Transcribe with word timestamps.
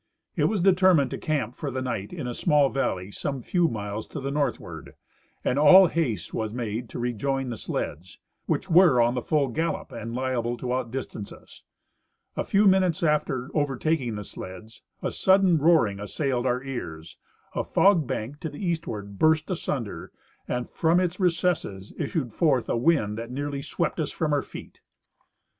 It 0.35 0.45
Avas 0.47 0.63
determined 0.63 1.11
to 1.11 1.19
camp 1.19 1.53
for 1.53 1.69
the 1.69 1.79
night 1.79 2.11
in 2.11 2.25
a 2.25 2.33
small 2.33 2.69
valley 2.69 3.11
some 3.11 3.43
few 3.43 3.67
miles 3.67 4.07
to 4.07 4.19
the 4.19 4.31
northward, 4.31 4.95
and 5.45 5.59
all 5.59 5.85
haste 5.89 6.33
was 6.33 6.55
made 6.55 6.89
to 6.89 6.97
rejoin 6.97 7.51
the 7.51 7.55
sleds, 7.55 8.17
which 8.47 8.67
were 8.67 8.99
on 8.99 9.13
the 9.13 9.21
full 9.21 9.49
gallop 9.49 9.91
and 9.91 10.15
liable 10.15 10.57
to 10.57 10.73
outdistance 10.73 11.31
us. 11.31 11.61
A 12.35 12.43
few 12.43 12.65
minutes 12.65 13.03
after 13.03 13.51
overtaking 13.53 14.15
the 14.15 14.23
sleds 14.23 14.81
a 15.03 15.11
sudden 15.11 15.59
roaring 15.59 15.99
assailed 15.99 16.47
our 16.47 16.63
ears, 16.63 17.17
a 17.53 17.63
fog 17.63 18.07
bank 18.07 18.39
to 18.39 18.49
the 18.49 18.57
eastward 18.65 19.19
burst 19.19 19.51
asunder, 19.51 20.11
and 20.47 20.67
from 20.67 20.99
its 20.99 21.19
recesses 21.19 21.93
issued 21.99 22.33
forth 22.33 22.67
a 22.69 22.75
wind 22.75 23.19
that 23.19 23.29
nearly 23.29 23.61
swept 23.61 23.99
us 23.99 24.09
from 24.09 24.33
our 24.33 24.41
feet. 24.41 24.81